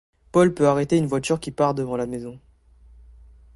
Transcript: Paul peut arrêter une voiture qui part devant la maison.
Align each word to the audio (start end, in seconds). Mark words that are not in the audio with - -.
Paul 0.31 0.51
peut 0.55 0.67
arrêter 0.67 0.97
une 0.97 1.05
voiture 1.05 1.39
qui 1.39 1.51
part 1.51 1.75
devant 1.75 1.95
la 1.95 2.07
maison. 2.07 2.39